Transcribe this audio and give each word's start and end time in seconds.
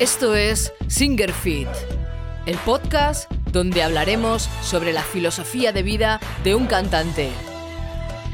Esto 0.00 0.34
es 0.34 0.72
Singer 0.88 1.30
Fit, 1.30 1.68
el 2.46 2.56
podcast 2.56 3.30
donde 3.52 3.82
hablaremos 3.82 4.48
sobre 4.62 4.94
la 4.94 5.02
filosofía 5.02 5.72
de 5.72 5.82
vida 5.82 6.20
de 6.42 6.54
un 6.54 6.66
cantante. 6.66 7.30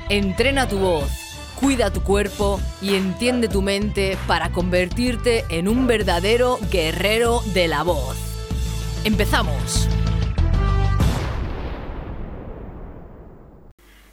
Entrena 0.08 0.68
tu 0.68 0.78
voz, 0.78 1.10
cuida 1.58 1.92
tu 1.92 2.04
cuerpo 2.04 2.60
y 2.80 2.94
entiende 2.94 3.48
tu 3.48 3.62
mente 3.62 4.16
para 4.28 4.52
convertirte 4.52 5.44
en 5.48 5.66
un 5.66 5.88
verdadero 5.88 6.60
guerrero 6.70 7.40
de 7.52 7.66
la 7.66 7.82
voz. 7.82 8.16
¡Empezamos! 9.02 9.88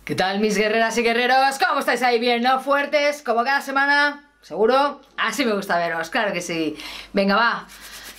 ¿Qué 0.04 0.16
tal 0.16 0.40
mis 0.40 0.58
guerreras 0.58 0.98
y 0.98 1.04
guerreros? 1.04 1.60
¿Cómo 1.60 1.82
estáis 1.82 2.02
ahí? 2.02 2.20
¿Bien, 2.20 2.42
no? 2.42 2.62
¿Fuertes? 2.62 3.22
Como 3.22 3.44
cada 3.44 3.62
semana. 3.62 4.33
¿Seguro? 4.44 5.00
Así 5.16 5.46
me 5.46 5.54
gusta 5.54 5.78
veros, 5.78 6.10
claro 6.10 6.34
que 6.34 6.42
sí. 6.42 6.76
Venga, 7.14 7.38
va. 7.38 7.66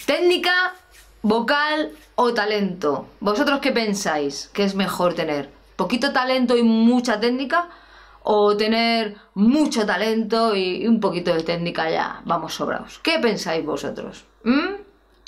Técnica, 0.07 0.73
vocal 1.21 1.93
o 2.15 2.33
talento. 2.33 3.09
¿Vosotros 3.21 3.61
qué 3.61 3.73
pensáis 3.73 4.51
que 4.55 4.65
es 4.65 4.75
mejor 4.75 5.13
tener? 5.13 5.51
¿Poquito 5.77 6.15
talento 6.15 6.57
y 6.57 6.63
mucha 6.63 7.21
técnica? 7.21 7.69
¿O 8.23 8.57
tener 8.57 9.17
mucho 9.35 9.85
talento 9.85 10.57
y 10.57 10.87
un 10.87 10.99
poquito 10.99 11.35
de 11.35 11.43
técnica 11.43 11.91
ya? 11.91 12.23
Vamos 12.25 12.55
sobrados. 12.55 13.01
¿Qué 13.01 13.19
pensáis 13.19 13.63
vosotros? 13.63 14.25
¿Mm? 14.45 14.77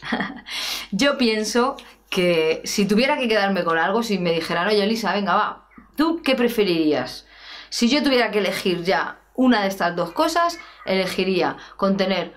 Yo 0.92 1.18
pienso 1.18 1.76
que 2.08 2.62
si 2.64 2.86
tuviera 2.86 3.18
que 3.18 3.28
quedarme 3.28 3.64
con 3.64 3.76
algo, 3.76 4.02
si 4.02 4.18
me 4.18 4.32
dijeran, 4.32 4.68
oye 4.68 4.82
Elisa, 4.82 5.12
venga, 5.12 5.34
va, 5.34 5.68
¿tú 5.94 6.22
qué 6.22 6.34
preferirías? 6.34 7.26
Si 7.68 7.90
yo 7.90 8.02
tuviera 8.02 8.30
que 8.30 8.38
elegir 8.38 8.84
ya 8.84 9.18
una 9.36 9.62
de 9.62 9.68
estas 9.68 9.94
dos 9.94 10.12
cosas, 10.12 10.58
elegiría 10.84 11.56
contener 11.76 12.32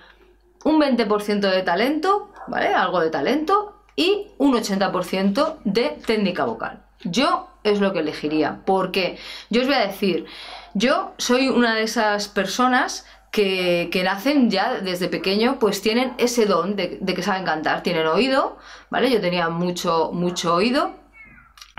un 0.63 0.79
20% 0.79 1.39
de 1.39 1.61
talento, 1.61 2.31
¿vale? 2.47 2.67
Algo 2.67 2.99
de 2.99 3.09
talento 3.09 3.83
y 3.95 4.27
un 4.37 4.53
80% 4.53 5.57
de 5.63 5.97
técnica 6.05 6.45
vocal. 6.45 6.83
Yo 7.03 7.49
es 7.63 7.79
lo 7.79 7.93
que 7.93 7.99
elegiría, 7.99 8.61
porque 8.65 9.17
yo 9.49 9.61
os 9.61 9.67
voy 9.67 9.75
a 9.75 9.87
decir, 9.87 10.25
yo 10.73 11.13
soy 11.17 11.47
una 11.49 11.75
de 11.75 11.83
esas 11.83 12.27
personas 12.27 13.05
que, 13.31 13.89
que, 13.91 14.03
nacen 14.03 14.49
ya 14.49 14.79
desde 14.79 15.07
pequeño, 15.07 15.59
pues 15.59 15.81
tienen 15.81 16.13
ese 16.17 16.45
don 16.45 16.75
de, 16.75 16.97
de, 16.99 17.13
que 17.13 17.23
saben 17.23 17.45
cantar, 17.45 17.83
tienen 17.83 18.07
oído, 18.07 18.57
¿vale? 18.89 19.11
Yo 19.11 19.21
tenía 19.21 19.49
mucho, 19.49 20.11
mucho 20.13 20.55
oído 20.55 20.98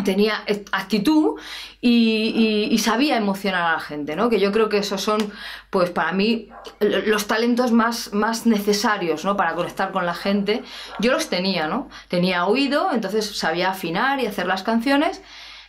tenía 0.04 0.44
actitud 0.72 1.38
y, 1.80 2.76
sabía 2.78 3.16
emocionar 3.16 3.62
a 3.62 3.72
la 3.72 3.80
gente, 3.80 4.16
¿no? 4.16 4.28
Que 4.28 4.40
yo 4.40 4.52
creo 4.52 4.68
que 4.68 4.78
esos 4.78 5.00
son, 5.02 5.32
pues 5.70 5.90
para 5.90 6.12
mí, 6.12 6.48
los 6.80 7.26
talentos 7.26 7.72
más, 7.72 8.12
más 8.12 8.46
necesarios, 8.46 9.24
¿no? 9.24 9.36
Para 9.36 9.54
conectar 9.54 9.92
con 9.92 10.06
la 10.06 10.14
gente. 10.14 10.62
Yo 10.98 11.12
los 11.12 11.28
tenía, 11.28 11.66
¿no? 11.66 11.88
Tenía 12.08 12.46
oído, 12.46 12.90
entonces 12.92 13.38
sabía 13.38 13.70
afinar 13.70 14.20
y 14.20 14.26
hacer 14.26 14.46
las 14.46 14.62
canciones, 14.62 15.22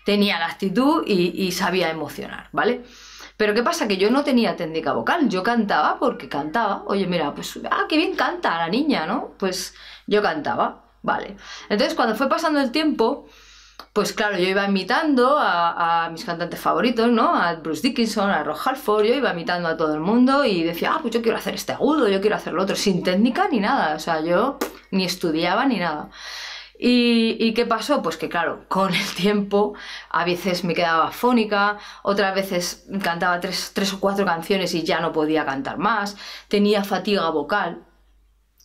tenía 0.05 0.39
la 0.39 0.47
actitud 0.47 1.03
y, 1.05 1.51
sabía 1.51 1.89
emocionar, 1.89 2.49
¿vale? 2.51 2.83
Pero 3.37 3.53
¿qué 3.53 3.63
pasa? 3.63 3.87
Que 3.87 3.97
yo 3.97 4.11
no 4.11 4.23
tenía 4.23 4.55
técnica 4.55 4.93
vocal, 4.93 5.27
yo 5.29 5.41
cantaba 5.41 5.97
porque 5.97 6.29
cantaba. 6.29 6.83
Oye, 6.85 7.07
mira, 7.07 7.33
pues, 7.33 7.59
ah, 7.71 7.85
qué 7.89 7.97
bien 7.97 8.15
canta 8.15 8.57
la 8.57 8.69
niña, 8.69 9.07
¿no? 9.07 9.33
Pues 9.39 9.73
yo 10.05 10.21
cantaba, 10.21 10.83
¿vale? 11.01 11.37
Entonces 11.69 11.95
cuando 11.95 12.15
fue 12.15 12.29
pasando 12.29 12.59
el 12.59 12.71
tiempo 12.71 13.27
pues 13.93 14.13
claro, 14.13 14.37
yo 14.37 14.47
iba 14.47 14.65
imitando 14.65 15.37
a, 15.39 16.09
mis 16.11 16.25
cantantes 16.25 16.59
favoritos, 16.59 17.09
¿no? 17.09 17.35
A 17.35 17.53
Bruce 17.55 17.81
Dickinson, 17.81 18.29
a 18.29 18.43
Rock 18.43 18.59
Halford, 18.65 19.05
yo 19.05 19.15
iba 19.15 19.31
imitando 19.31 19.67
a 19.67 19.77
todo 19.77 19.93
el 19.93 19.99
mundo 19.99 20.45
y 20.45 20.63
decía, 20.63 20.93
ah, 20.93 20.99
pues 21.01 21.13
yo 21.13 21.21
quiero 21.21 21.37
hacer 21.37 21.55
este 21.55 21.73
agudo, 21.73 22.07
yo 22.07 22.21
quiero 22.21 22.35
hacer 22.35 22.53
lo 22.53 22.63
otro, 22.63 22.75
sin 22.75 23.03
técnica 23.03 23.47
ni 23.51 23.59
nada, 23.59 23.95
o 23.95 23.99
sea, 23.99 24.21
yo 24.21 24.57
ni 24.91 25.05
estudiaba 25.05 25.65
ni 25.65 25.77
nada. 25.77 26.09
¿Y, 26.83 27.53
qué 27.53 27.67
pasó? 27.67 28.01
Pues 28.01 28.17
que 28.17 28.27
claro, 28.27 28.65
con 28.67 28.93
el 28.95 29.07
tiempo 29.15 29.75
a 30.09 30.25
veces 30.25 30.63
me 30.63 30.73
quedaba 30.73 31.11
fónica, 31.11 31.77
otras 32.01 32.33
veces 32.33 32.87
cantaba 33.03 33.39
tres, 33.39 33.71
tres 33.75 33.93
o 33.93 33.99
cuatro 33.99 34.25
canciones 34.25 34.73
y 34.73 34.83
ya 34.83 34.99
no 34.99 35.11
podía 35.11 35.45
cantar 35.45 35.77
más, 35.77 36.17
tenía 36.47 36.83
fatiga 36.83 37.29
vocal, 37.29 37.83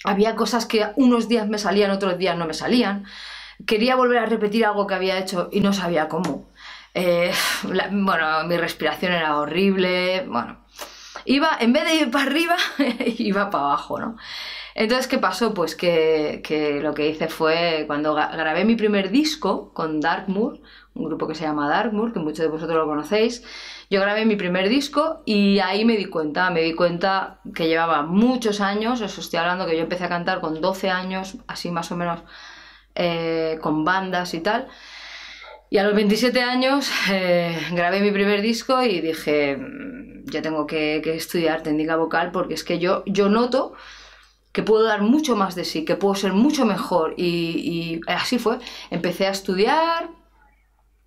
había 0.04 0.34
cosas 0.36 0.66
que 0.66 0.86
unos 0.96 1.28
días 1.28 1.48
me 1.48 1.58
salían, 1.58 1.90
otros 1.90 2.16
días 2.16 2.36
no 2.38 2.46
me 2.46 2.54
salían 2.54 3.04
quería 3.64 3.96
volver 3.96 4.18
a 4.18 4.26
repetir 4.26 4.66
algo 4.66 4.86
que 4.86 4.94
había 4.94 5.18
hecho 5.18 5.48
y 5.52 5.60
no 5.60 5.72
sabía 5.72 6.08
cómo. 6.08 6.50
Eh, 6.94 7.32
bueno, 7.90 8.44
mi 8.44 8.56
respiración 8.56 9.12
era 9.12 9.38
horrible, 9.38 10.24
bueno, 10.26 10.58
iba, 11.24 11.56
en 11.60 11.72
vez 11.72 11.84
de 11.84 11.94
ir 11.96 12.10
para 12.10 12.24
arriba, 12.24 12.56
iba 13.18 13.50
para 13.50 13.64
abajo, 13.64 13.98
¿no? 13.98 14.16
Entonces, 14.74 15.06
¿qué 15.06 15.16
pasó? 15.16 15.54
Pues 15.54 15.74
que, 15.74 16.42
que, 16.44 16.80
lo 16.82 16.92
que 16.92 17.08
hice 17.08 17.28
fue, 17.28 17.84
cuando 17.86 18.14
grabé 18.14 18.66
mi 18.66 18.76
primer 18.76 19.10
disco 19.10 19.72
con 19.72 20.00
Darkmoor, 20.00 20.60
un 20.94 21.04
grupo 21.06 21.26
que 21.26 21.34
se 21.34 21.44
llama 21.44 21.68
Darkmoor, 21.68 22.12
que 22.12 22.18
muchos 22.18 22.40
de 22.40 22.48
vosotros 22.48 22.76
lo 22.76 22.86
conocéis, 22.86 23.42
yo 23.88 24.00
grabé 24.00 24.26
mi 24.26 24.36
primer 24.36 24.68
disco 24.68 25.22
y 25.24 25.60
ahí 25.60 25.84
me 25.84 25.96
di 25.96 26.06
cuenta, 26.06 26.50
me 26.50 26.60
di 26.60 26.74
cuenta 26.74 27.40
que 27.54 27.68
llevaba 27.68 28.02
muchos 28.02 28.60
años, 28.60 29.00
os 29.00 29.16
estoy 29.16 29.38
hablando 29.38 29.66
que 29.66 29.76
yo 29.76 29.82
empecé 29.82 30.04
a 30.04 30.08
cantar 30.08 30.40
con 30.40 30.60
12 30.60 30.90
años, 30.90 31.36
así 31.46 31.70
más 31.70 31.90
o 31.92 31.96
menos 31.96 32.20
eh, 32.96 33.58
con 33.60 33.84
bandas 33.84 34.34
y 34.34 34.40
tal. 34.40 34.68
Y 35.68 35.78
a 35.78 35.84
los 35.84 35.94
27 35.94 36.40
años 36.42 36.90
eh, 37.10 37.58
grabé 37.72 38.00
mi 38.00 38.10
primer 38.10 38.40
disco 38.40 38.82
y 38.82 39.00
dije, 39.00 39.56
mm, 39.56 40.24
yo 40.30 40.42
tengo 40.42 40.66
que, 40.66 41.02
estudiar 41.16 41.62
técnica 41.62 41.96
vocal 41.96 42.30
porque 42.32 42.54
es 42.54 42.64
que 42.64 42.78
yo, 42.78 43.02
yo 43.06 43.28
noto 43.28 43.74
que 44.52 44.62
puedo 44.62 44.84
dar 44.84 45.02
mucho 45.02 45.36
más 45.36 45.54
de 45.54 45.64
sí, 45.64 45.84
que 45.84 45.96
puedo 45.96 46.14
ser 46.14 46.32
mucho 46.32 46.64
mejor. 46.64 47.14
Y, 47.18 48.00
así 48.06 48.38
fue. 48.38 48.58
Empecé 48.90 49.26
a 49.26 49.30
estudiar, 49.30 50.08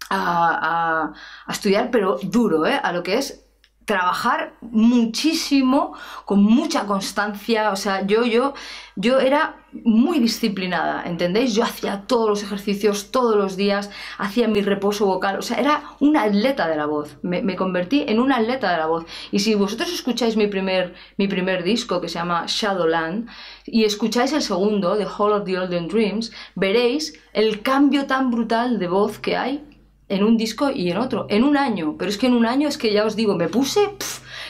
a, 0.09 1.13
estudiar, 1.49 1.89
pero 1.91 2.19
duro, 2.21 2.65
¿eh? 2.67 2.79
a 2.81 2.91
lo 2.93 3.01
que 3.01 3.17
es 3.17 3.48
trabajar 3.89 4.53
muchísimo, 4.61 5.97
con 6.25 6.43
mucha 6.43 6.85
constancia, 6.85 7.71
o 7.71 7.75
sea, 7.75 8.05
yo, 8.05 8.23
yo, 8.23 8.53
yo 8.95 9.19
era 9.19 9.65
muy 9.71 10.19
disciplinada, 10.19 11.05
¿entendéis? 11.07 11.55
Yo 11.55 11.63
hacía 11.63 12.03
todos 12.05 12.29
los 12.29 12.43
ejercicios 12.43 13.09
todos 13.09 13.35
los 13.35 13.57
días, 13.57 13.89
hacía 14.19 14.47
mi 14.47 14.61
reposo 14.61 15.07
vocal, 15.07 15.39
o 15.39 15.41
sea, 15.41 15.57
era 15.57 15.81
una 15.99 16.21
atleta 16.21 16.67
de 16.67 16.75
la 16.75 16.85
voz, 16.85 17.17
me, 17.23 17.55
convertí 17.55 18.05
en 18.07 18.19
una 18.19 18.35
atleta 18.37 18.71
de 18.71 18.77
la 18.77 18.85
voz. 18.85 19.05
Y 19.31 19.39
si 19.39 19.55
vosotros 19.55 19.91
escucháis 19.91 20.37
mi 20.37 20.45
primer, 20.45 20.93
mi 21.17 21.27
primer 21.27 21.63
disco 21.63 21.99
que 21.99 22.09
se 22.09 22.19
llama 22.19 22.45
Shadowland 22.45 23.27
y 23.65 23.85
escucháis 23.85 24.33
el 24.33 24.43
segundo, 24.43 24.97
The 24.97 25.07
Hall 25.17 25.33
of 25.33 25.45
the 25.45 25.57
Olden 25.57 25.87
Dreams, 25.87 26.31
veréis 26.53 27.19
el 27.33 27.63
cambio 27.63 28.05
tan 28.05 28.29
brutal 28.29 28.77
de 28.77 28.87
voz 28.87 29.17
que 29.17 29.35
hay 29.35 29.63
en 30.09 30.23
un 30.23 30.37
disco 30.37 30.71
y 30.71 30.91
en 30.91 30.97
otro, 30.97 31.25
en 31.29 31.43
un 31.43 31.55
año. 31.55 31.95
Pero 31.97 32.09
es 32.09 32.17
que 32.17 32.27
en 32.27 32.33
un 32.33 32.45
año 32.45 32.67
es 32.67 32.77
que 32.77 32.91
ya 32.91 33.05
os 33.05 33.15
digo, 33.15 33.35
me 33.35 33.47
puse, 33.47 33.81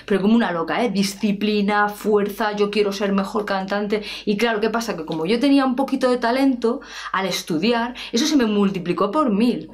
pero 0.06 0.22
como 0.22 0.36
una 0.36 0.52
loca, 0.52 0.84
¿eh? 0.84 0.90
Disciplina, 0.90 1.90
fuerza, 1.90 2.56
yo 2.56 2.72
quiero 2.72 2.92
ser 2.92 3.12
mejor 3.12 3.46
cantante. 3.46 4.04
Y 4.26 4.38
claro, 4.38 4.60
¿qué 4.62 4.70
pasa? 4.70 4.96
Que 4.98 5.06
como 5.06 5.26
yo 5.26 5.40
tenía 5.40 5.66
un 5.66 5.76
poquito 5.76 6.10
de 6.10 6.18
talento, 6.18 6.82
al 7.12 7.26
estudiar, 7.26 7.96
eso 8.12 8.26
se 8.26 8.38
me 8.38 8.46
multiplicó 8.46 9.12
por 9.12 9.30
mil. 9.30 9.70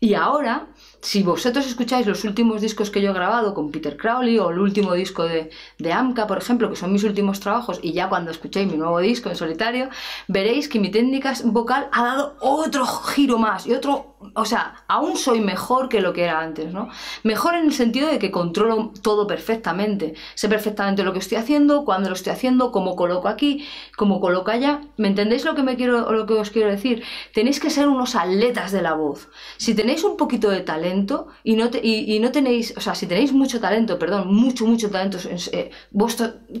Y 0.00 0.14
ahora 0.14 0.68
si 1.06 1.22
vosotros 1.22 1.64
escucháis 1.68 2.04
los 2.04 2.24
últimos 2.24 2.60
discos 2.60 2.90
que 2.90 3.00
yo 3.00 3.10
he 3.10 3.14
grabado 3.14 3.54
con 3.54 3.70
Peter 3.70 3.96
Crowley 3.96 4.40
o 4.40 4.50
el 4.50 4.58
último 4.58 4.92
disco 4.94 5.22
de, 5.22 5.50
de 5.78 5.92
Amka, 5.92 6.26
por 6.26 6.36
ejemplo, 6.36 6.68
que 6.68 6.74
son 6.74 6.92
mis 6.92 7.04
últimos 7.04 7.38
trabajos, 7.38 7.78
y 7.80 7.92
ya 7.92 8.08
cuando 8.08 8.32
escuchéis 8.32 8.70
mi 8.70 8.76
nuevo 8.76 8.98
disco 8.98 9.28
en 9.28 9.36
solitario, 9.36 9.88
veréis 10.26 10.68
que 10.68 10.80
mi 10.80 10.90
técnica 10.90 11.32
vocal 11.44 11.88
ha 11.92 12.04
dado 12.04 12.36
otro 12.40 12.84
giro 12.84 13.38
más 13.38 13.68
y 13.68 13.74
otro, 13.74 14.15
o 14.34 14.44
sea, 14.44 14.84
aún 14.88 15.16
soy 15.16 15.40
mejor 15.40 15.88
que 15.88 16.00
lo 16.00 16.12
que 16.12 16.24
era 16.24 16.40
antes, 16.40 16.72
¿no? 16.72 16.88
Mejor 17.22 17.54
en 17.54 17.66
el 17.66 17.72
sentido 17.72 18.08
de 18.08 18.18
que 18.18 18.30
controlo 18.30 18.92
todo 19.02 19.26
perfectamente, 19.26 20.14
sé 20.34 20.48
perfectamente 20.48 21.02
lo 21.04 21.12
que 21.12 21.18
estoy 21.18 21.36
haciendo, 21.38 21.84
cuándo 21.84 22.08
lo 22.08 22.14
estoy 22.14 22.32
haciendo, 22.32 22.72
cómo 22.72 22.96
coloco 22.96 23.28
aquí, 23.28 23.66
cómo 23.96 24.20
coloco 24.20 24.50
allá. 24.50 24.80
¿Me 24.96 25.08
entendéis 25.08 25.44
lo 25.44 25.54
que 25.54 25.62
me 25.62 25.76
quiero, 25.76 26.10
lo 26.12 26.26
que 26.26 26.34
os 26.34 26.50
quiero 26.50 26.70
decir? 26.70 27.02
Tenéis 27.34 27.60
que 27.60 27.68
ser 27.68 27.88
unos 27.88 28.14
atletas 28.14 28.72
de 28.72 28.82
la 28.82 28.94
voz. 28.94 29.28
Si 29.58 29.74
tenéis 29.74 30.02
un 30.02 30.16
poquito 30.16 30.48
de 30.50 30.60
talento 30.60 31.28
y 31.44 31.56
no, 31.56 31.68
y, 31.82 32.18
no 32.20 32.32
tenéis, 32.32 32.74
o 32.76 32.80
sea, 32.80 32.94
si 32.94 33.06
tenéis 33.06 33.32
mucho 33.32 33.60
talento, 33.60 33.98
perdón, 33.98 34.34
mucho, 34.34 34.66
mucho 34.66 34.90
talento, 34.90 35.18
eh, 35.52 35.70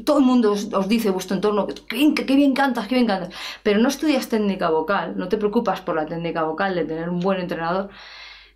todo 0.04 0.18
el 0.18 0.24
mundo 0.24 0.52
os, 0.52 0.88
dice 0.88 1.10
vuestro 1.10 1.36
entorno, 1.36 1.66
que, 1.66 2.14
que, 2.14 2.36
bien 2.36 2.52
cantas, 2.52 2.86
que 2.86 2.94
bien 2.96 3.06
cantas, 3.06 3.34
pero 3.62 3.80
no 3.80 3.88
estudias 3.88 4.28
técnica 4.28 4.68
vocal, 4.68 5.14
no 5.16 5.28
te 5.28 5.38
preocupas 5.38 5.80
por 5.80 5.96
la 5.96 6.04
técnica 6.04 6.42
vocal 6.42 6.74
de 6.74 6.84
tener 6.84 7.08
un 7.08 7.20
buen 7.20 7.45
entrenador, 7.46 7.90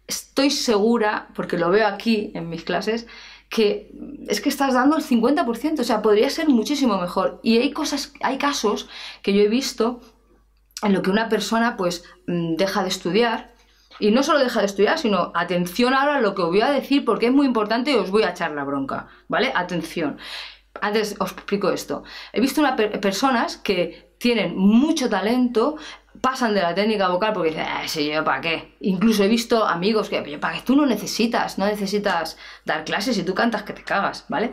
estoy 0.07 0.51
segura, 0.51 1.29
porque 1.35 1.59
lo 1.59 1.71
veo 1.71 1.87
aquí 1.87 2.33
en 2.35 2.49
mis 2.49 2.65
clases, 2.65 3.07
que 3.49 3.93
es 4.29 4.41
que 4.41 4.49
estás 4.49 4.75
dando 4.75 4.97
el 4.97 5.03
50%, 5.03 5.81
o 5.81 5.85
sea, 5.85 6.03
podría 6.03 6.31
ser 6.31 6.49
muchísimo 6.49 6.99
mejor. 6.99 7.41
Y 7.43 7.59
hay 7.59 7.73
cosas, 7.73 8.13
hay 8.23 8.39
casos 8.39 8.89
que 9.23 9.33
yo 9.33 9.43
he 9.43 9.49
visto 9.49 10.01
en 10.83 10.93
lo 10.93 11.03
que 11.03 11.11
una 11.11 11.29
persona 11.29 11.77
pues 11.77 12.05
mm, 12.27 12.57
deja 12.57 12.83
de 12.83 12.89
estudiar 12.89 13.55
y 13.99 14.13
no 14.13 14.23
solo 14.23 14.39
deja 14.39 14.61
de 14.61 14.67
estudiar, 14.67 14.99
sino 14.99 15.33
atención 15.35 15.95
ahora 15.95 16.17
a 16.17 16.21
lo 16.21 16.35
que 16.35 16.43
os 16.43 16.49
voy 16.49 16.63
a 16.63 16.71
decir 16.71 17.05
porque 17.05 17.27
es 17.27 17.33
muy 17.33 17.47
importante 17.47 17.91
y 17.91 17.97
os 17.97 18.11
voy 18.11 18.23
a 18.23 18.31
echar 18.31 18.53
la 18.53 18.65
bronca, 18.65 19.09
¿vale? 19.29 19.53
Atención. 19.55 20.19
Antes 20.81 21.17
os 21.19 21.33
explico 21.33 21.71
esto. 21.71 22.05
He 22.33 22.41
visto 22.41 22.61
una 22.61 22.77
personas 22.77 23.57
que 23.57 24.15
tienen 24.19 24.57
mucho 24.57 25.09
talento, 25.09 25.77
pasan 26.21 26.55
de 26.55 26.63
la 26.63 26.75
técnica 26.75 27.09
vocal 27.09 27.33
porque 27.33 27.51
dicen, 27.51 27.67
eh, 27.67 27.89
sí, 27.89 28.11
yo 28.11 28.25
para 28.25 28.41
qué. 28.41 28.77
Incluso 28.81 29.25
he 29.25 29.29
visto 29.29 29.65
amigos 29.65 30.09
que, 30.09 30.23
yo 30.31 30.41
para 30.41 30.55
qué, 30.55 30.63
tú 30.63 30.77
no 30.77 30.87
necesitas, 30.87 31.59
no 31.59 31.67
necesitas 31.67 32.37
dar 32.65 32.85
clases 32.85 33.19
y 33.19 33.23
tú 33.23 33.35
cantas 33.35 33.63
que 33.63 33.73
te 33.73 33.83
cagas, 33.83 34.27
¿vale? 34.29 34.53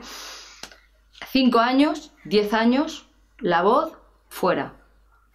Cinco 1.31 1.59
años, 1.59 2.13
diez 2.25 2.53
años, 2.53 3.07
la 3.39 3.61
voz 3.61 3.93
fuera. 4.29 4.73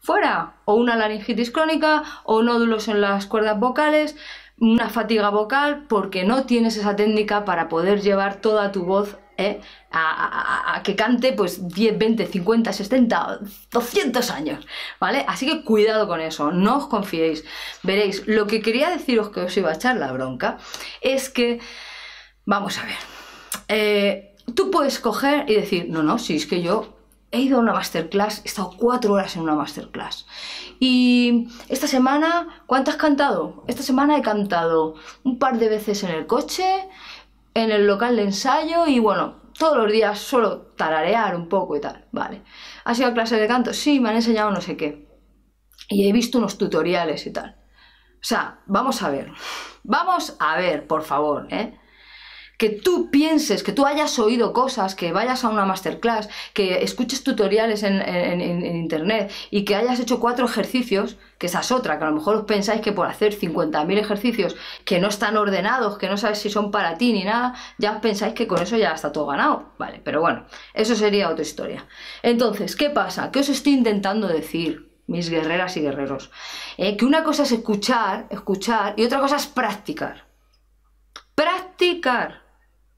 Fuera. 0.01 0.57
O 0.65 0.75
una 0.75 0.97
laringitis 0.97 1.51
crónica, 1.51 2.03
o 2.25 2.43
nódulos 2.43 2.89
en 2.89 3.01
las 3.01 3.27
cuerdas 3.27 3.59
vocales, 3.59 4.17
una 4.59 4.91
fatiga 4.91 5.31
vocal, 5.31 5.87
porque 5.89 6.25
no 6.25 6.45
tienes 6.45 6.77
esa 6.77 6.97
técnica 6.97 7.45
para 7.45 7.69
poder 7.69 8.01
llevar 8.01 8.41
toda 8.41 8.73
tu 8.73 8.85
voz 8.85 9.19
¿eh? 9.43 9.61
a, 9.91 10.81
que 10.85 10.97
cante 10.97 11.33
pues 11.33 11.69
10, 11.69 11.99
20, 11.99 12.27
50, 12.27 12.73
60, 12.73 13.41
200 13.71 14.31
años, 14.31 14.67
¿vale? 14.99 15.25
Así 15.29 15.47
que 15.47 15.65
cuidado 15.65 16.09
con 16.09 16.21
eso, 16.21 16.51
no 16.51 16.79
os 16.79 16.87
confiéis. 16.87 17.45
Veréis, 17.83 18.27
lo 18.27 18.47
que 18.47 18.63
quería 18.63 18.91
deciros 18.91 19.31
que 19.31 19.41
os 19.41 19.57
iba 19.57 19.71
a 19.71 19.75
echar 19.75 19.97
la 19.97 20.13
bronca 20.13 20.59
es 21.01 21.29
que, 21.29 21.61
vamos 22.47 22.79
a 22.79 22.85
ver, 22.85 22.97
eh, 23.69 24.35
tú 24.55 24.71
puedes 24.71 24.99
coger 24.99 25.49
y 25.49 25.55
decir, 25.55 25.87
no, 25.89 26.03
no, 26.03 26.19
si 26.19 26.37
es 26.37 26.47
que 26.47 26.63
yo 26.63 26.97
he 27.33 27.41
ido 27.41 27.57
a 27.57 27.61
una 27.61 27.73
masterclass, 27.73 28.43
he 28.45 28.49
estado 28.49 28.73
cuatro 28.77 29.15
horas 29.15 29.37
en 29.37 29.43
una 29.43 29.55
masterclass. 29.55 30.27
Y 30.79 31.49
esta 31.69 31.87
semana, 31.87 32.63
¿cuánto 32.67 32.91
has 32.91 32.99
cantado? 32.99 33.65
Esta 33.67 33.83
semana 33.83 34.19
he 34.19 34.23
cantado 34.23 34.95
un 35.25 35.39
par 35.39 35.59
de 35.59 35.69
veces 35.69 36.03
en 36.05 36.11
el 36.11 36.27
coche, 36.27 36.89
en 37.55 37.71
el 37.71 37.87
local 37.87 38.17
de 38.17 38.23
ensayo 38.23 38.87
y 38.87 38.99
bueno, 38.99 39.43
todos 39.59 39.77
los 39.77 39.93
días 39.93 40.19
solo 40.19 40.73
tararear 40.77 41.37
un 41.37 41.49
poco 41.49 41.77
y 41.77 41.81
tal, 41.81 42.07
vale. 42.13 42.43
¿Has 42.85 42.99
ido 42.99 43.09
a 43.09 43.15
clase 43.15 43.37
de 43.37 43.49
canto? 43.49 43.73
Sí, 43.73 44.01
me 44.01 44.09
han 44.09 44.17
enseñado 44.17 44.51
no 44.51 44.61
sé 44.61 44.77
qué. 44.77 45.09
Y 45.89 46.09
he 46.09 46.13
visto 46.13 46.39
unos 46.39 46.59
tutoriales 46.59 47.27
y 47.27 47.33
tal. 47.33 47.57
O 48.15 48.25
sea, 48.25 48.61
vamos 48.67 49.03
a 49.03 49.11
ver. 49.11 49.33
Vamos 49.85 50.37
a 50.39 50.57
ver, 50.57 50.87
por 50.87 51.03
favor, 51.03 51.49
¿eh? 51.51 51.77
Que 52.63 52.71
tú 52.71 53.11
pienses, 53.11 53.65
que 53.65 53.73
tú 53.73 53.87
hayas 53.87 54.17
oído 54.21 54.53
cosas, 54.53 54.95
que 54.95 55.11
vayas 55.11 55.43
a 55.43 55.49
una 55.49 55.65
masterclass, 55.65 56.29
que 56.55 56.85
escuches 56.85 57.25
tutoriales 57.25 57.83
en, 57.83 58.01
internet 58.41 59.33
y 59.51 59.65
que 59.65 59.75
hayas 59.75 59.99
hecho 59.99 60.21
cuatro 60.21 60.47
ejercicios, 60.47 61.17
que 61.39 61.47
esa 61.47 61.59
es 61.59 61.73
otra, 61.73 61.99
que 61.99 62.05
a 62.05 62.11
lo 62.11 62.15
mejor 62.15 62.47
pensáis 62.47 62.81
que 62.81 62.93
por 62.93 63.09
hacer 63.09 63.37
50.000 63.37 63.99
ejercicios 63.99 64.55
que 64.85 65.01
no 65.01 65.09
están 65.09 65.37
ordenados, 65.37 65.99
que 65.99 66.09
no 66.09 66.17
sabes 66.17 66.39
si 66.39 66.51
son 66.51 66.71
para 66.71 66.97
ti 66.99 67.13
ni 67.13 67.25
nada, 67.25 67.57
ya 67.79 68.01
pensáis 68.01 68.33
que 68.33 68.47
con 68.47 68.63
eso 68.63 68.77
ya 68.77 68.93
está 68.93 69.11
todo 69.11 69.27
ganado. 69.27 69.73
Vale, 69.77 70.01
pero 70.05 70.21
bueno, 70.21 70.47
eso 70.73 70.95
sería 70.95 71.31
otra 71.31 71.43
historia. 71.43 71.85
Entonces, 72.23 72.77
¿qué 72.77 72.91
pasa? 72.91 73.33
¿Qué 73.33 73.41
os 73.41 73.49
estoy 73.49 73.73
intentando 73.73 74.29
decir? 74.29 74.89
mis 75.09 75.29
guerreras 75.29 75.77
y 75.77 75.81
guerreros, 75.81 76.31
eh, 76.79 76.97
que 76.97 77.05
una 77.05 77.25
cosa 77.25 77.43
es 77.43 77.51
escuchar, 77.51 78.29
escuchar, 78.31 78.95
y 78.97 79.05
otra 79.05 79.19
cosa 79.19 79.35
es 79.35 79.47
practicar. 79.47 80.27
Practicar 81.35 82.42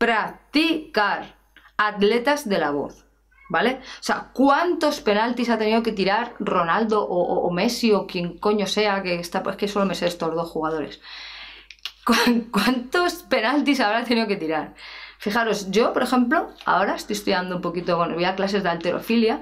practicar. 0.05 1.35
Atletas 1.79 2.47
de 2.47 2.59
la 2.59 2.71
voz. 2.71 3.07
¿Vale? 3.49 3.81
O 3.83 4.03
sea, 4.03 4.31
¿cuántos 4.33 5.01
penaltis 5.01 5.49
ha 5.49 5.59
tenido 5.59 5.83
que 5.83 5.93
tirar 5.93 6.35
Ronaldo 6.39 7.07
o, 7.07 7.51
Messi 7.51 7.93
o 7.93 8.07
quien 8.07 8.39
coño 8.39 8.67
sea 8.67 9.03
que 9.03 9.15
está? 9.15 9.43
Pues 9.43 9.57
que 9.57 9.67
solo 9.67 9.87
me 9.87 9.95
sé 9.95 10.07
estos 10.07 10.35
dos 10.35 10.51
jugadores. 10.51 11.01
¿Cuántos 12.51 13.15
penaltis 13.23 13.81
habrá 13.81 14.05
tenido 14.05 14.27
que 14.27 14.37
tirar? 14.37 14.75
Fijaros, 15.19 15.71
yo, 15.71 15.93
por 15.95 16.03
ejemplo, 16.03 16.51
ahora 16.67 16.97
estoy 16.97 17.17
estudiando 17.17 17.57
un 17.57 17.63
poquito, 17.63 17.97
bueno, 17.97 18.15
voy 18.15 18.25
a 18.25 18.35
clases 18.35 18.63
de 18.63 18.69
alterofilia 18.69 19.41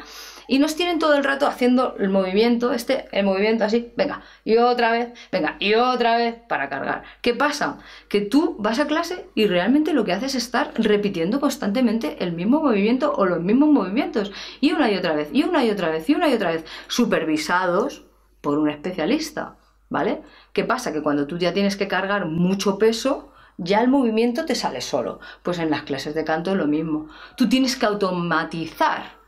y 0.48 0.58
nos 0.58 0.76
tienen 0.76 0.98
todo 0.98 1.14
el 1.14 1.24
rato 1.24 1.46
haciendo 1.46 1.94
el 1.98 2.08
movimiento, 2.08 2.72
este, 2.72 3.08
el 3.12 3.24
movimiento 3.24 3.64
así, 3.64 3.92
venga, 3.96 4.22
y 4.44 4.56
otra 4.56 4.90
vez, 4.90 5.12
venga, 5.30 5.56
y 5.58 5.74
otra 5.74 6.16
vez 6.16 6.36
para 6.48 6.68
cargar. 6.68 7.02
¿Qué 7.20 7.34
pasa? 7.34 7.78
Que 8.08 8.20
tú 8.20 8.56
vas 8.58 8.78
a 8.78 8.86
clase 8.86 9.26
y 9.34 9.46
realmente 9.46 9.92
lo 9.92 10.04
que 10.04 10.12
haces 10.12 10.34
es 10.34 10.44
estar 10.44 10.72
repitiendo 10.74 11.40
constantemente 11.40 12.16
el 12.20 12.32
mismo 12.32 12.60
movimiento 12.60 13.12
o 13.14 13.26
los 13.26 13.40
mismos 13.40 13.70
movimientos, 13.70 14.32
y 14.60 14.72
una 14.72 14.90
y 14.90 14.96
otra 14.96 15.14
vez, 15.14 15.28
y 15.32 15.42
una 15.44 15.64
y 15.64 15.70
otra 15.70 15.90
vez, 15.90 16.08
y 16.08 16.14
una 16.14 16.28
y 16.28 16.34
otra 16.34 16.52
vez, 16.52 16.64
supervisados 16.88 18.04
por 18.40 18.58
un 18.58 18.68
especialista, 18.68 19.56
¿vale? 19.88 20.22
¿Qué 20.52 20.64
pasa? 20.64 20.92
Que 20.92 21.02
cuando 21.02 21.26
tú 21.26 21.38
ya 21.38 21.52
tienes 21.52 21.76
que 21.76 21.88
cargar 21.88 22.26
mucho 22.26 22.78
peso, 22.78 23.32
ya 23.56 23.80
el 23.80 23.88
movimiento 23.88 24.44
te 24.44 24.54
sale 24.54 24.80
solo. 24.80 25.20
Pues 25.42 25.58
en 25.58 25.70
las 25.70 25.82
clases 25.82 26.14
de 26.14 26.24
canto 26.24 26.52
es 26.52 26.56
lo 26.56 26.66
mismo. 26.66 27.08
Tú 27.36 27.48
tienes 27.48 27.76
que 27.76 27.86
automatizar 27.86 29.21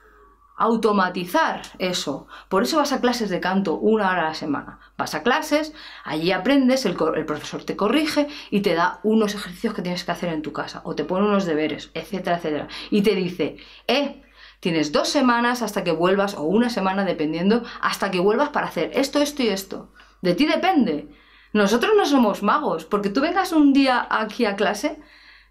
automatizar 0.56 1.62
eso. 1.78 2.26
Por 2.48 2.62
eso 2.62 2.76
vas 2.76 2.92
a 2.92 3.00
clases 3.00 3.30
de 3.30 3.40
canto 3.40 3.74
una 3.74 4.10
hora 4.10 4.22
a 4.22 4.28
la 4.28 4.34
semana. 4.34 4.78
Vas 4.96 5.14
a 5.14 5.22
clases, 5.22 5.72
allí 6.04 6.32
aprendes, 6.32 6.86
el, 6.86 6.94
profesor 6.94 7.64
te 7.64 7.76
corrige 7.76 8.28
y 8.50 8.60
te 8.60 8.74
da 8.74 9.00
unos 9.02 9.34
ejercicios 9.34 9.74
que 9.74 9.82
tienes 9.82 10.04
que 10.04 10.12
hacer 10.12 10.32
en 10.32 10.42
tu 10.42 10.52
casa 10.52 10.82
o 10.84 10.94
te 10.94 11.04
pone 11.04 11.26
unos 11.26 11.44
deberes, 11.44 11.90
etcétera, 11.94 12.36
etcétera. 12.36 12.68
Y 12.90 13.02
te 13.02 13.14
dice, 13.14 13.56
eh, 13.88 14.22
tienes 14.60 14.92
dos 14.92 15.08
semanas 15.08 15.62
hasta 15.62 15.82
que 15.82 15.92
vuelvas 15.92 16.34
o 16.34 16.42
una 16.42 16.70
semana 16.70 17.04
dependiendo, 17.04 17.64
hasta 17.80 18.10
que 18.10 18.20
vuelvas 18.20 18.50
para 18.50 18.68
hacer 18.68 18.92
esto, 18.94 19.20
esto 19.20 19.42
y 19.42 19.48
esto. 19.48 19.92
De 20.22 20.34
ti 20.34 20.46
depende. 20.46 21.08
Nosotros 21.52 21.92
no 21.96 22.06
somos 22.06 22.42
magos, 22.42 22.84
porque 22.84 23.10
tú 23.10 23.20
vengas 23.20 23.52
un 23.52 23.72
día 23.72 24.06
aquí 24.10 24.44
a 24.44 24.56
clase, 24.56 25.00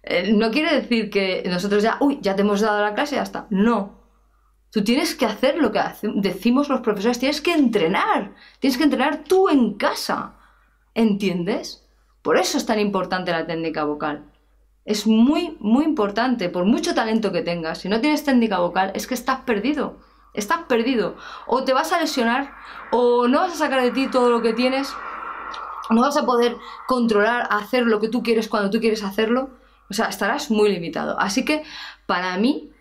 eh, 0.02 0.32
no 0.32 0.50
quiere 0.50 0.74
decir 0.74 1.08
que 1.10 1.42
nosotros 1.46 1.82
ya, 1.82 1.96
uy, 2.00 2.18
ya 2.20 2.36
te 2.36 2.42
hemos 2.42 2.60
dado 2.60 2.82
la 2.82 2.94
clase 2.94 3.14
y 3.14 3.18
ya 3.18 3.22
está. 3.22 3.46
No, 3.48 4.03
Tú 4.74 4.82
tienes 4.82 5.14
que 5.14 5.24
hacer 5.24 5.58
lo 5.58 5.70
que 5.70 5.80
decimos 6.02 6.68
los 6.68 6.80
profesores, 6.80 7.20
tienes 7.20 7.40
que 7.40 7.52
entrenar, 7.52 8.34
tienes 8.58 8.76
que 8.76 8.82
entrenar 8.82 9.22
tú 9.22 9.48
en 9.48 9.74
casa. 9.74 10.34
¿Entiendes? 10.94 11.86
Por 12.22 12.38
eso 12.38 12.58
es 12.58 12.66
tan 12.66 12.80
importante 12.80 13.30
la 13.30 13.46
técnica 13.46 13.84
vocal. 13.84 14.24
Es 14.84 15.06
muy, 15.06 15.56
muy 15.60 15.84
importante, 15.84 16.48
por 16.48 16.64
mucho 16.64 16.92
talento 16.92 17.30
que 17.30 17.42
tengas. 17.42 17.78
Si 17.78 17.88
no 17.88 18.00
tienes 18.00 18.24
técnica 18.24 18.58
vocal, 18.58 18.90
es 18.96 19.06
que 19.06 19.14
estás 19.14 19.42
perdido. 19.42 20.00
Estás 20.34 20.62
perdido. 20.62 21.14
O 21.46 21.62
te 21.62 21.72
vas 21.72 21.92
a 21.92 22.00
lesionar, 22.00 22.50
o 22.90 23.28
no 23.28 23.42
vas 23.42 23.52
a 23.52 23.66
sacar 23.66 23.80
de 23.80 23.92
ti 23.92 24.08
todo 24.08 24.28
lo 24.28 24.42
que 24.42 24.54
tienes, 24.54 24.92
no 25.88 26.00
vas 26.00 26.16
a 26.16 26.26
poder 26.26 26.56
controlar, 26.88 27.46
hacer 27.48 27.86
lo 27.86 28.00
que 28.00 28.08
tú 28.08 28.24
quieres 28.24 28.48
cuando 28.48 28.70
tú 28.70 28.80
quieres 28.80 29.04
hacerlo. 29.04 29.50
O 29.88 29.94
sea, 29.94 30.06
estarás 30.06 30.50
muy 30.50 30.68
limitado. 30.72 31.16
Así 31.20 31.44
que, 31.44 31.62
para 32.06 32.36
mí, 32.38 32.73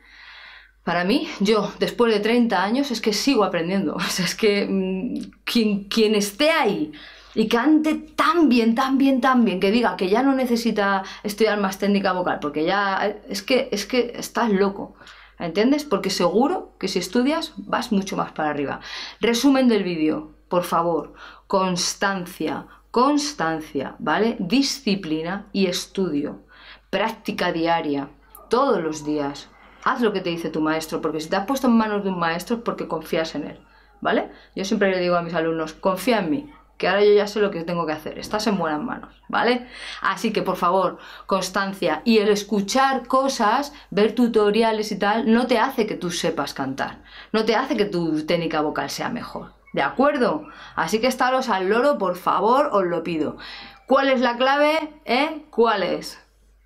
para 0.84 1.06
mí, 1.06 1.30
yo, 1.40 1.72
después 1.80 2.14
de 2.14 2.20
30 2.20 2.62
años, 2.62 2.92
es 2.92 3.00
que 3.00 3.14
sigo 3.14 3.44
aprendiendo. 3.44 3.96
O 3.96 4.00
sea, 4.02 4.26
es 4.26 4.36
que 4.36 4.68
mm, 4.70 5.86
quien, 5.90 6.16
esté 6.16 6.52
ahí 6.52 6.92
y 7.36 7.48
cante 7.48 7.96
tan 7.96 8.50
bien, 8.50 8.76
tan 8.76 8.98
bien, 8.98 9.22
tan 9.22 9.44
bien, 9.46 9.60
que 9.60 9.72
diga 9.72 9.96
que 9.98 10.10
ya 10.10 10.22
no 10.22 10.36
necesita 10.36 11.04
estudiar 11.24 11.60
más 11.60 11.80
técnica 11.80 12.12
vocal, 12.14 12.40
porque 12.40 12.66
ya 12.66 13.16
es 13.28 13.42
que, 13.42 13.70
es 13.72 13.86
que 13.86 14.14
estás 14.16 14.52
loco. 14.52 14.96
¿Entiendes? 15.40 15.84
Porque 15.84 16.10
seguro 16.12 16.74
que 16.80 16.88
si 16.88 17.00
estudias 17.00 17.54
vas 17.58 17.92
mucho 17.92 18.16
más 18.16 18.32
para 18.34 18.52
arriba. 18.52 18.82
Resumen 19.20 19.68
del 19.68 19.84
vídeo, 19.84 20.32
por 20.48 20.64
favor. 20.64 21.14
Constancia, 21.48 22.68
constancia, 22.92 23.96
¿vale? 23.98 24.38
Disciplina 24.40 25.48
y 25.52 25.66
estudio. 25.66 26.44
Práctica 26.92 27.52
diaria, 27.52 28.10
todos 28.48 28.82
los 28.84 29.04
días 29.04 29.50
haz 29.84 30.02
lo 30.02 30.14
que 30.14 30.22
te 30.22 30.30
dice 30.30 30.50
tu 30.50 30.62
maestro, 30.62 31.02
porque 31.02 31.20
si 31.20 31.30
te 31.30 31.36
has 31.36 31.46
puesto 31.46 31.68
en 31.68 31.78
manos 31.78 32.04
de 32.04 32.10
un 32.10 32.20
maestro 32.20 32.58
es 32.58 32.62
porque 32.64 32.88
confías 32.88 33.36
en 33.36 33.48
él, 33.48 33.60
¿vale? 34.02 34.32
Yo 34.56 34.66
siempre 34.66 34.92
le 34.92 35.00
digo 35.00 35.16
a 35.16 35.22
mis 35.22 35.34
alumnos, 35.34 35.74
confía 35.74 36.20
en 36.20 36.30
mí, 36.30 36.54
que 36.78 36.88
ahora 36.88 37.04
yo 37.04 37.14
ya 37.14 37.28
sé 37.28 37.40
lo 37.40 37.52
que 37.52 37.64
tengo 37.64 37.86
que 37.86 37.94
hacer, 37.94 38.20
estás 38.20 38.48
en 38.48 38.58
buenas 38.58 38.82
manos, 38.82 39.22
¿vale? 39.30 39.68
Así 40.02 40.34
que 40.34 40.42
por 40.42 40.58
favor, 40.58 40.98
constancia 41.26 42.02
y 42.04 42.18
el 42.18 42.30
escuchar 42.30 43.08
cosas, 43.08 43.74
ver 43.90 44.16
tutoriales 44.16 44.92
y 44.92 45.00
tal, 45.00 45.32
no 45.32 45.48
te 45.48 45.60
hace 45.60 45.86
que 45.86 45.96
tú 45.96 46.12
sepas 46.12 46.54
cantar, 46.54 47.00
no 47.32 47.46
te 47.46 47.56
hace 47.56 47.78
que 47.78 47.86
tu 47.86 48.26
técnica 48.26 48.62
vocal 48.62 48.90
sea 48.90 49.10
mejor, 49.10 49.54
¿de 49.74 49.82
acuerdo? 49.82 50.48
Así 50.76 51.00
que 51.00 51.08
estaros 51.08 51.50
al 51.50 51.70
loro, 51.70 51.98
por 51.98 52.16
favor, 52.16 52.70
os 52.72 52.86
lo 52.86 53.04
pido. 53.04 53.38
¿Cuál 53.86 54.10
es 54.10 54.22
la 54.22 54.38
clave? 54.38 54.94
¿Eh? 55.06 55.46
¿Cuál 55.50 55.84
es? 55.84 56.20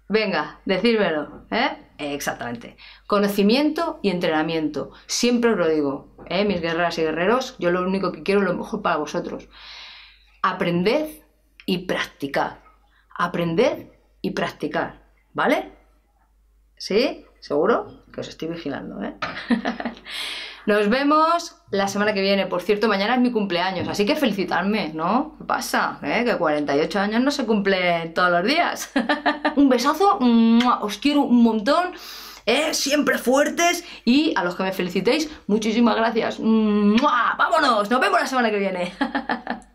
Venga, 0.08 0.60
decírmelo, 0.66 1.46
¿eh? 1.52 1.87
Exactamente. 1.98 2.78
Conocimiento 3.08 4.00
y 4.02 4.10
entrenamiento. 4.10 4.92
Siempre 5.08 5.52
os 5.52 5.58
lo 5.58 5.68
digo, 5.68 6.16
¿eh? 6.28 6.46
mis 6.46 6.62
guerreras 6.62 6.98
y 7.00 7.02
guerreros, 7.02 7.56
yo 7.58 7.72
lo 7.72 7.82
único 7.82 8.12
que 8.12 8.24
quiero 8.24 8.42
es 8.42 8.48
lo 8.48 8.54
mejor 8.54 8.82
para 8.82 8.98
vosotros. 8.98 9.50
Aprended 10.44 11.24
y 11.66 11.80
practicad. 11.80 12.58
Aprended 13.18 13.88
y 14.22 14.32
practicar. 14.32 15.08
¿Vale? 15.34 15.74
¿Sí? 16.78 17.26
¿Seguro? 17.40 18.06
Que 18.14 18.22
os 18.22 18.28
estoy 18.28 18.50
vigilando, 18.50 19.02
¿eh? 19.04 19.16
Nos 20.68 20.90
vemos 20.90 21.56
la 21.72 21.88
semana 21.88 22.14
que 22.14 22.20
viene. 22.20 22.46
Por 22.46 22.62
cierto, 22.62 22.90
mañana 22.90 23.16
es 23.16 23.22
mi 23.22 23.32
cumpleaños, 23.32 23.88
así 23.88 24.06
que 24.06 24.18
felicitarme, 24.18 24.92
¿no? 24.94 25.34
¿Qué 25.38 25.46
pasa? 25.46 25.98
¿Eh? 26.04 26.26
Que 26.26 26.36
48 26.38 27.00
años 27.00 27.22
no 27.22 27.32
se 27.32 27.46
cumplen 27.46 28.14
todos 28.14 28.32
los 28.32 28.44
días. 28.44 28.92
un 29.56 29.70
besazo, 29.70 30.20
os 30.82 30.98
quiero 30.98 31.22
un 31.22 31.42
montón. 31.42 31.94
¿eh? 32.46 32.74
siempre 32.74 33.18
fuertes 33.18 33.86
y 34.04 34.34
a 34.36 34.44
los 34.44 34.56
que 34.56 34.64
me 34.64 34.74
felicitéis, 34.74 35.30
muchísimas 35.48 35.96
gracias. 35.96 36.38
¡Vámonos! 36.40 37.90
Nos 37.90 38.00
vemos 38.02 38.20
la 38.20 38.28
semana 38.28 38.52
que 38.52 38.60
viene. 38.60 38.94